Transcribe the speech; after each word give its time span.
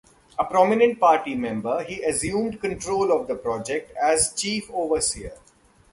A 0.39 0.45
prominent 0.45 0.99
Party 0.99 1.35
member, 1.35 1.83
he 1.83 2.01
assumed 2.01 2.59
control 2.59 3.11
of 3.11 3.27
the 3.27 3.35
project 3.35 3.91
as 4.01 4.33
chief 4.33 4.67
overseer. 4.73 5.37